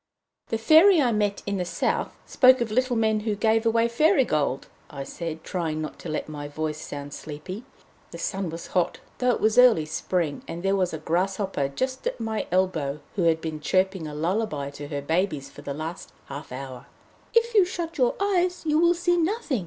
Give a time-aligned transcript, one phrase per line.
[0.47, 4.25] "The Fairy I met in the South spoke of little men who gave away fairy
[4.25, 7.65] gold," I said, trying not to let my voice sound sleepy.
[8.09, 12.07] The sun was hot, though it was early spring, and there was a grasshopper just
[12.07, 16.11] at my elbow who had been chirping a lullaby to her babies for the last
[16.25, 16.87] half hour.
[17.35, 19.59] "If you shut your eyes you will see nothing!"